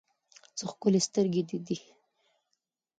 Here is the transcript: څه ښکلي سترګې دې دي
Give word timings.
څه 0.57 0.63
ښکلي 0.71 0.99
سترګې 1.07 1.41
دې 1.49 1.57
دي 1.67 1.77